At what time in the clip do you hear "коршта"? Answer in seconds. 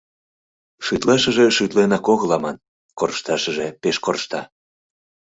4.05-4.41